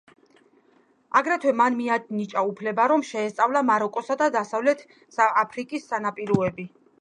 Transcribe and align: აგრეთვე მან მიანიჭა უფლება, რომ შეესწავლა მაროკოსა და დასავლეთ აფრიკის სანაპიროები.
აგრეთვე 1.19 1.51
მან 1.59 1.75
მიანიჭა 1.81 2.43
უფლება, 2.53 2.87
რომ 2.93 3.03
შეესწავლა 3.09 3.63
მაროკოსა 3.71 4.19
და 4.23 4.31
დასავლეთ 4.37 4.83
აფრიკის 5.45 5.87
სანაპიროები. 5.93 6.69